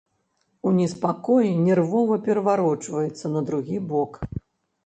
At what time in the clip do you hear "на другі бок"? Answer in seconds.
3.35-4.19